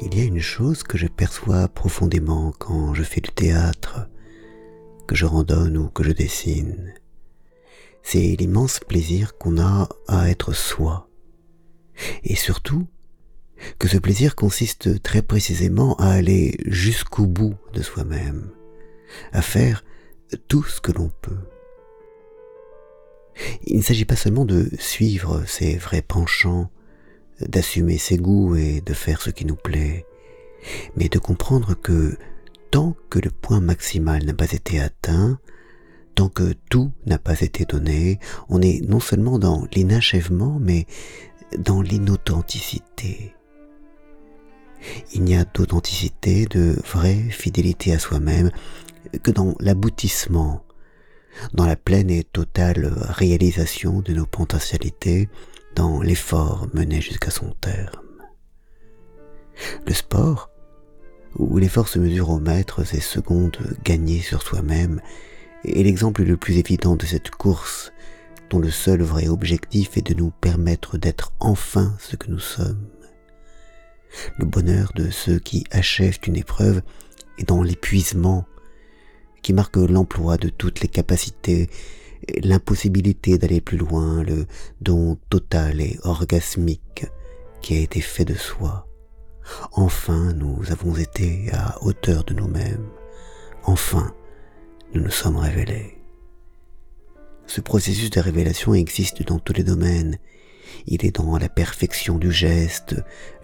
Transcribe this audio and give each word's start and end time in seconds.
Il 0.00 0.16
y 0.16 0.20
a 0.20 0.24
une 0.24 0.40
chose 0.40 0.84
que 0.84 0.96
je 0.96 1.08
perçois 1.08 1.66
profondément 1.66 2.52
quand 2.56 2.94
je 2.94 3.02
fais 3.02 3.20
du 3.20 3.30
théâtre, 3.30 4.08
que 5.08 5.16
je 5.16 5.26
randonne 5.26 5.76
ou 5.76 5.88
que 5.88 6.04
je 6.04 6.12
dessine. 6.12 6.94
C'est 8.04 8.36
l'immense 8.36 8.78
plaisir 8.78 9.36
qu'on 9.36 9.58
a 9.58 9.88
à 10.06 10.30
être 10.30 10.52
soi. 10.52 11.10
Et 12.22 12.36
surtout, 12.36 12.86
que 13.80 13.88
ce 13.88 13.98
plaisir 13.98 14.36
consiste 14.36 15.02
très 15.02 15.20
précisément 15.20 15.96
à 15.96 16.10
aller 16.10 16.56
jusqu'au 16.64 17.26
bout 17.26 17.56
de 17.72 17.82
soi-même, 17.82 18.52
à 19.32 19.42
faire 19.42 19.84
tout 20.46 20.62
ce 20.62 20.80
que 20.80 20.92
l'on 20.92 21.10
peut. 21.22 21.40
Il 23.64 23.78
ne 23.78 23.82
s'agit 23.82 24.04
pas 24.04 24.16
seulement 24.16 24.44
de 24.44 24.70
suivre 24.78 25.44
ses 25.44 25.76
vrais 25.76 26.02
penchants, 26.02 26.70
d'assumer 27.40 27.98
ses 27.98 28.16
goûts 28.16 28.56
et 28.56 28.80
de 28.80 28.92
faire 28.94 29.20
ce 29.20 29.30
qui 29.30 29.44
nous 29.44 29.56
plaît, 29.56 30.06
mais 30.96 31.08
de 31.08 31.18
comprendre 31.18 31.74
que 31.74 32.16
tant 32.70 32.96
que 33.10 33.18
le 33.18 33.30
point 33.30 33.60
maximal 33.60 34.24
n'a 34.24 34.34
pas 34.34 34.52
été 34.52 34.80
atteint, 34.80 35.38
tant 36.14 36.28
que 36.28 36.54
tout 36.68 36.90
n'a 37.06 37.18
pas 37.18 37.40
été 37.40 37.64
donné, 37.64 38.18
on 38.48 38.60
est 38.60 38.80
non 38.88 39.00
seulement 39.00 39.38
dans 39.38 39.66
l'inachèvement, 39.72 40.58
mais 40.60 40.86
dans 41.56 41.80
l'inauthenticité. 41.80 43.34
Il 45.14 45.22
n'y 45.22 45.36
a 45.36 45.44
d'authenticité, 45.44 46.46
de 46.46 46.76
vraie 46.84 47.30
fidélité 47.30 47.92
à 47.92 47.98
soi-même 47.98 48.50
que 49.22 49.30
dans 49.30 49.54
l'aboutissement, 49.60 50.64
dans 51.54 51.66
la 51.66 51.76
pleine 51.76 52.10
et 52.10 52.24
totale 52.24 52.92
réalisation 53.08 54.00
de 54.00 54.12
nos 54.12 54.26
potentialités, 54.26 55.28
l'effort 56.02 56.66
mené 56.74 57.00
jusqu'à 57.00 57.30
son 57.30 57.50
terme. 57.60 58.24
Le 59.86 59.94
sport, 59.94 60.50
où 61.36 61.58
l'effort 61.58 61.88
se 61.88 61.98
mesure 61.98 62.30
aux 62.30 62.40
mètres 62.40 62.94
et 62.94 63.00
secondes 63.00 63.58
gagnées 63.84 64.20
sur 64.20 64.42
soi-même, 64.42 65.00
est 65.64 65.82
l'exemple 65.82 66.22
le 66.22 66.36
plus 66.36 66.58
évident 66.58 66.96
de 66.96 67.06
cette 67.06 67.30
course 67.30 67.92
dont 68.50 68.58
le 68.58 68.70
seul 68.70 69.02
vrai 69.02 69.28
objectif 69.28 69.96
est 69.96 70.06
de 70.06 70.14
nous 70.14 70.30
permettre 70.30 70.96
d'être 70.96 71.32
enfin 71.38 71.94
ce 71.98 72.16
que 72.16 72.30
nous 72.30 72.38
sommes. 72.38 72.88
Le 74.38 74.46
bonheur 74.46 74.92
de 74.94 75.10
ceux 75.10 75.38
qui 75.38 75.64
achèvent 75.70 76.18
une 76.26 76.36
épreuve 76.36 76.82
est 77.38 77.48
dans 77.48 77.62
l'épuisement 77.62 78.46
qui 79.42 79.52
marque 79.52 79.76
l'emploi 79.76 80.38
de 80.38 80.48
toutes 80.48 80.80
les 80.80 80.88
capacités, 80.88 81.68
l'impossibilité 82.42 83.38
d'aller 83.38 83.60
plus 83.60 83.78
loin, 83.78 84.22
le 84.22 84.46
don 84.80 85.18
total 85.30 85.80
et 85.80 85.98
orgasmique 86.02 87.06
qui 87.60 87.74
a 87.74 87.80
été 87.80 88.00
fait 88.00 88.24
de 88.24 88.34
soi. 88.34 88.86
Enfin, 89.72 90.32
nous 90.34 90.70
avons 90.70 90.96
été 90.96 91.50
à 91.52 91.82
hauteur 91.82 92.24
de 92.24 92.34
nous-mêmes. 92.34 92.88
Enfin, 93.64 94.14
nous 94.94 95.02
nous 95.02 95.10
sommes 95.10 95.36
révélés. 95.36 95.98
Ce 97.46 97.60
processus 97.60 98.10
de 98.10 98.20
révélation 98.20 98.74
existe 98.74 99.22
dans 99.22 99.38
tous 99.38 99.54
les 99.54 99.64
domaines. 99.64 100.18
Il 100.86 101.04
est 101.04 101.16
dans 101.16 101.38
la 101.38 101.48
perfection 101.48 102.18
du 102.18 102.30
geste, 102.30 102.94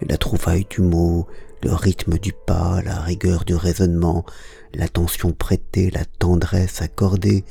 la 0.01 0.17
trouvaille 0.17 0.65
du 0.69 0.81
mot, 0.81 1.27
le 1.63 1.73
rythme 1.73 2.19
du 2.19 2.31
pas, 2.31 2.81
la 2.83 2.99
rigueur 2.99 3.45
du 3.45 3.55
raisonnement, 3.55 4.25
l'attention 4.73 5.31
prêtée, 5.31 5.89
la 5.89 6.05
tendresse 6.05 6.83
accordée, 6.83 7.43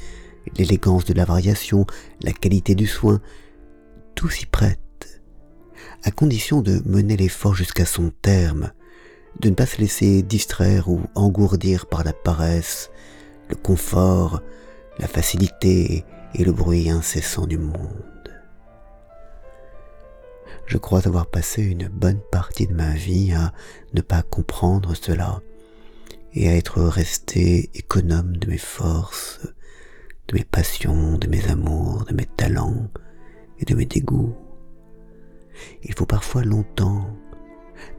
l'élégance 0.57 1.05
de 1.05 1.15
la 1.15 1.25
variation, 1.25 1.87
la 2.23 2.33
qualité 2.33 2.75
du 2.75 2.87
soin, 2.87 3.21
tout 4.15 4.29
s'y 4.29 4.47
prête, 4.47 5.23
à 6.03 6.11
condition 6.11 6.63
de 6.63 6.83
mener 6.87 7.17
l'effort 7.17 7.55
jusqu'à 7.55 7.87
son 7.87 8.11
terme, 8.23 8.73
de 9.41 9.51
ne 9.51 9.55
pas 9.55 9.67
se 9.67 9.79
laisser 9.79 10.23
distraire 10.23 10.89
ou 10.89 11.01
engourdir 11.15 11.87
par 11.87 12.05
la 12.05 12.13
paresse, 12.13 12.91
le 13.49 13.57
confort, 13.57 14.41
la 14.99 15.09
facilité 15.09 16.05
et 16.35 16.45
le 16.45 16.53
bruit 16.53 16.91
incessant 16.91 17.47
du 17.47 17.59
monde. 17.59 18.05
Je 20.67 20.79
crois 20.79 21.07
avoir 21.07 21.27
passé 21.27 21.63
une 21.63 21.89
bonne 21.89 22.21
partie 22.31 22.67
de 22.67 22.75
ma 22.75 22.95
vie 22.95 23.33
à 23.33 23.53
ne 23.93 24.01
pas 24.01 24.23
comprendre 24.23 24.95
cela 24.95 25.43
et 26.33 26.49
à 26.49 26.57
être 26.57 26.83
resté 26.83 27.71
économe 27.75 28.37
de 28.37 28.49
mes 28.49 28.59
forces, 28.59 29.41
de 30.29 30.35
mes 30.35 30.45
passions, 30.45 31.19
de 31.19 31.27
mes 31.27 31.49
amours, 31.49 32.05
de 32.05 32.15
mes 32.15 32.27
talents 32.27 32.89
et 33.59 33.65
de 33.65 33.75
mes 33.75 33.87
dégoûts. 33.87 34.35
Il 35.83 35.95
faut 35.95 36.07
parfois 36.07 36.43
longtemps, 36.43 37.07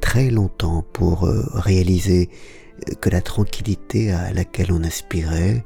très 0.02 0.30
longtemps 0.30 0.84
pour 0.94 1.26
euh, 1.26 1.44
réaliser 1.54 2.30
que 3.02 3.10
la 3.10 3.22
tranquillité 3.22 4.12
à 4.12 4.34
laquelle 4.34 4.72
on 4.72 4.84
aspirait, 4.84 5.64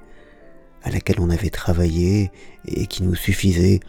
à 0.84 0.92
laquelle 0.92 1.20
on 1.20 1.30
avait 1.30 1.50
travaillé 1.50 2.32
et 2.66 2.88
qui 2.88 3.04
nous 3.04 3.16
suffisait, 3.16 3.80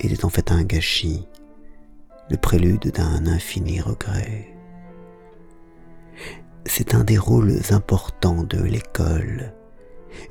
était 0.00 0.24
en 0.24 0.30
fait 0.30 0.50
un 0.50 0.64
gâchis, 0.64 1.26
le 2.30 2.36
prélude 2.36 2.90
d'un 2.90 3.26
infini 3.26 3.80
regret. 3.80 4.48
C'est 6.66 6.94
un 6.94 7.04
des 7.04 7.18
rôles 7.18 7.58
importants 7.70 8.44
de 8.44 8.62
l'école, 8.62 9.54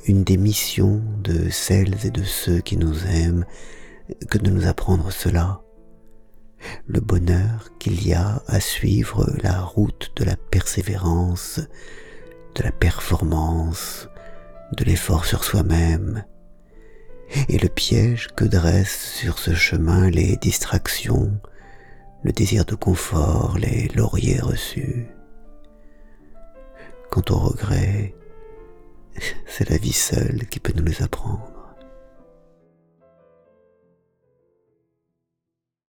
une 0.07 0.23
des 0.23 0.37
missions 0.37 1.01
de 1.23 1.49
celles 1.49 2.05
et 2.05 2.11
de 2.11 2.23
ceux 2.23 2.59
qui 2.59 2.77
nous 2.77 3.05
aiment 3.07 3.45
que 4.29 4.37
de 4.37 4.49
nous 4.49 4.67
apprendre 4.67 5.11
cela. 5.11 5.61
Le 6.87 6.99
bonheur 6.99 7.71
qu'il 7.79 8.05
y 8.05 8.13
a 8.13 8.43
à 8.47 8.59
suivre 8.59 9.31
la 9.41 9.61
route 9.61 10.11
de 10.15 10.23
la 10.23 10.35
persévérance, 10.35 11.59
de 12.55 12.63
la 12.63 12.71
performance, 12.71 14.07
de 14.77 14.83
l'effort 14.83 15.25
sur 15.25 15.43
soi-même, 15.43 16.23
et 17.49 17.57
le 17.57 17.69
piège 17.69 18.27
que 18.35 18.45
dressent 18.45 19.13
sur 19.15 19.39
ce 19.39 19.53
chemin 19.53 20.09
les 20.09 20.37
distractions, 20.37 21.39
le 22.23 22.31
désir 22.31 22.65
de 22.65 22.75
confort, 22.75 23.57
les 23.57 23.87
lauriers 23.95 24.39
reçus. 24.39 25.07
Quant 27.09 27.23
au 27.29 27.37
regret, 27.37 28.13
c'est 29.47 29.69
la 29.69 29.77
vie 29.77 29.93
seule 29.93 30.47
qui 30.49 30.59
peut 30.59 30.73
nous 30.75 30.83
les 30.83 31.01
apprendre. 31.01 31.60